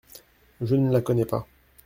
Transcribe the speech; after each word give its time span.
Je 0.61 0.75
ne 0.75 0.91
la 0.91 0.99
connais 1.01 1.25
pas… 1.27 1.45